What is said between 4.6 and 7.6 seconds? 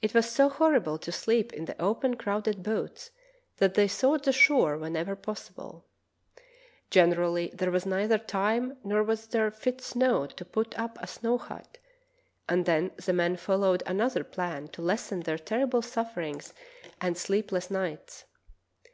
whenever possible. Gen erally